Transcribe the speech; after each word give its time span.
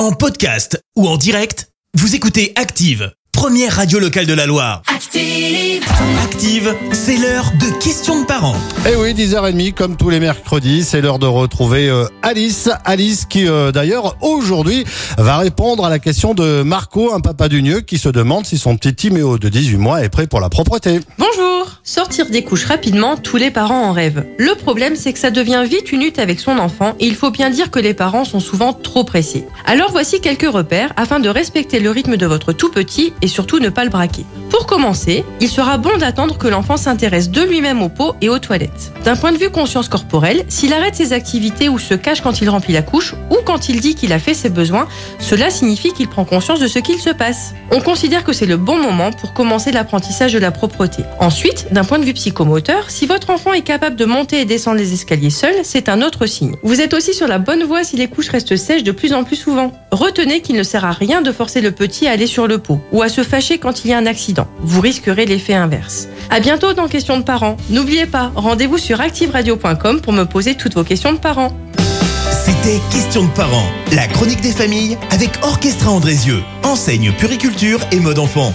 En 0.00 0.12
podcast 0.12 0.82
ou 0.96 1.06
en 1.06 1.18
direct, 1.18 1.68
vous 1.92 2.14
écoutez 2.14 2.54
Active, 2.56 3.12
première 3.32 3.76
radio 3.76 3.98
locale 3.98 4.24
de 4.24 4.32
la 4.32 4.46
Loire. 4.46 4.80
Active. 4.86 5.84
Active, 6.24 6.74
c'est 6.92 7.18
l'heure 7.18 7.52
de 7.60 7.78
questions 7.82 8.22
de 8.22 8.24
parents. 8.24 8.56
Eh 8.90 8.96
oui, 8.96 9.12
10h30, 9.12 9.74
comme 9.74 9.98
tous 9.98 10.08
les 10.08 10.18
mercredis, 10.18 10.84
c'est 10.84 11.02
l'heure 11.02 11.18
de 11.18 11.26
retrouver 11.26 11.90
euh, 11.90 12.06
Alice. 12.22 12.70
Alice 12.86 13.26
qui, 13.26 13.46
euh, 13.46 13.72
d'ailleurs, 13.72 14.16
aujourd'hui, 14.22 14.86
va 15.18 15.36
répondre 15.36 15.84
à 15.84 15.90
la 15.90 15.98
question 15.98 16.32
de 16.32 16.62
Marco, 16.62 17.12
un 17.12 17.20
papa 17.20 17.50
d'Unieux, 17.50 17.82
qui 17.82 17.98
se 17.98 18.08
demande 18.08 18.46
si 18.46 18.56
son 18.56 18.78
petit 18.78 18.94
Timéo 18.94 19.38
de 19.38 19.50
18 19.50 19.76
mois 19.76 20.02
est 20.02 20.08
prêt 20.08 20.26
pour 20.26 20.40
la 20.40 20.48
propreté. 20.48 21.00
Bonjour 21.30 21.80
Sortir 21.82 22.26
des 22.30 22.42
couches 22.42 22.66
rapidement, 22.66 23.16
tous 23.16 23.36
les 23.36 23.50
parents 23.50 23.82
en 23.82 23.92
rêvent. 23.92 24.24
Le 24.38 24.54
problème, 24.54 24.96
c'est 24.96 25.12
que 25.12 25.18
ça 25.18 25.30
devient 25.30 25.64
vite 25.68 25.92
une 25.92 26.00
lutte 26.00 26.18
avec 26.18 26.40
son 26.40 26.58
enfant 26.58 26.94
et 27.00 27.06
il 27.06 27.14
faut 27.14 27.30
bien 27.30 27.50
dire 27.50 27.70
que 27.70 27.80
les 27.80 27.94
parents 27.94 28.24
sont 28.24 28.40
souvent 28.40 28.72
trop 28.72 29.04
pressés. 29.04 29.46
Alors 29.66 29.90
voici 29.90 30.20
quelques 30.20 30.50
repères 30.50 30.92
afin 30.96 31.20
de 31.20 31.28
respecter 31.28 31.80
le 31.80 31.90
rythme 31.90 32.16
de 32.16 32.26
votre 32.26 32.52
tout 32.52 32.70
petit 32.70 33.12
et 33.22 33.28
surtout 33.28 33.58
ne 33.58 33.68
pas 33.68 33.84
le 33.84 33.90
braquer. 33.90 34.24
Pour 34.50 34.66
commencer, 34.66 35.24
il 35.40 35.48
sera 35.48 35.78
bon 35.78 35.96
d'attendre 35.98 36.36
que 36.36 36.48
l'enfant 36.48 36.76
s'intéresse 36.76 37.30
de 37.30 37.42
lui-même 37.42 37.82
aux 37.82 37.88
pots 37.88 38.14
et 38.20 38.28
aux 38.28 38.38
toilettes. 38.38 38.92
D'un 39.04 39.16
point 39.16 39.32
de 39.32 39.38
vue 39.38 39.50
conscience 39.50 39.88
corporelle, 39.88 40.44
s'il 40.48 40.72
arrête 40.72 40.96
ses 40.96 41.12
activités 41.12 41.68
ou 41.68 41.78
se 41.78 41.94
cache 41.94 42.20
quand 42.20 42.40
il 42.40 42.50
remplit 42.50 42.72
la 42.72 42.82
couche 42.82 43.14
ou 43.30 43.36
quand 43.44 43.68
il 43.68 43.80
dit 43.80 43.94
qu'il 43.94 44.12
a 44.12 44.18
fait 44.18 44.34
ses 44.34 44.50
besoins, 44.50 44.88
cela 45.18 45.50
signifie 45.50 45.92
qu'il 45.92 46.08
prend 46.08 46.24
conscience 46.24 46.60
de 46.60 46.68
ce 46.68 46.78
qu'il 46.78 46.98
se 46.98 47.10
passe. 47.10 47.54
On 47.70 47.80
considère 47.80 48.24
que 48.24 48.32
c'est 48.32 48.46
le 48.46 48.56
bon 48.56 48.76
moment 48.76 49.12
pour 49.12 49.32
commencer 49.32 49.70
l'apprentissage 49.72 50.32
de 50.32 50.38
la 50.38 50.50
propreté. 50.50 51.04
Ensuite, 51.20 51.66
d'un 51.70 51.84
point 51.84 51.98
de 51.98 52.04
vue 52.06 52.14
psychomoteur, 52.14 52.88
si 52.88 53.04
votre 53.04 53.28
enfant 53.28 53.52
est 53.52 53.60
capable 53.60 53.94
de 53.94 54.06
monter 54.06 54.40
et 54.40 54.46
descendre 54.46 54.78
les 54.78 54.94
escaliers 54.94 55.28
seul, 55.28 55.54
c'est 55.64 55.90
un 55.90 56.00
autre 56.00 56.24
signe. 56.24 56.56
Vous 56.62 56.80
êtes 56.80 56.94
aussi 56.94 57.12
sur 57.12 57.28
la 57.28 57.38
bonne 57.38 57.62
voie 57.62 57.84
si 57.84 57.96
les 57.96 58.08
couches 58.08 58.30
restent 58.30 58.56
sèches 58.56 58.84
de 58.84 58.90
plus 58.90 59.12
en 59.12 59.22
plus 59.22 59.36
souvent. 59.36 59.70
Retenez 59.90 60.40
qu'il 60.40 60.56
ne 60.56 60.62
sert 60.62 60.86
à 60.86 60.92
rien 60.92 61.20
de 61.20 61.30
forcer 61.30 61.60
le 61.60 61.72
petit 61.72 62.06
à 62.06 62.12
aller 62.12 62.26
sur 62.26 62.46
le 62.46 62.56
pot 62.56 62.80
ou 62.90 63.02
à 63.02 63.10
se 63.10 63.22
fâcher 63.22 63.58
quand 63.58 63.84
il 63.84 63.90
y 63.90 63.92
a 63.92 63.98
un 63.98 64.06
accident. 64.06 64.46
Vous 64.60 64.80
risquerez 64.80 65.26
l'effet 65.26 65.52
inverse. 65.52 66.08
À 66.30 66.40
bientôt 66.40 66.72
dans 66.72 66.88
Questions 66.88 67.18
de 67.18 67.22
parents. 67.22 67.58
N'oubliez 67.68 68.06
pas, 68.06 68.32
rendez-vous 68.34 68.78
sur 68.78 69.02
activeradio.com 69.02 70.00
pour 70.00 70.14
me 70.14 70.24
poser 70.24 70.54
toutes 70.54 70.74
vos 70.74 70.84
questions 70.84 71.12
de 71.12 71.18
parents. 71.18 71.52
C'était 72.32 72.80
Questions 72.90 73.24
de 73.24 73.30
parents, 73.32 73.68
la 73.92 74.06
chronique 74.06 74.40
des 74.40 74.52
familles 74.52 74.96
avec 75.10 75.30
Orchestra 75.42 75.90
Andrézieux, 75.90 76.42
enseigne 76.62 77.12
puriculture 77.12 77.80
et 77.92 78.00
mode 78.00 78.18
enfant. 78.18 78.54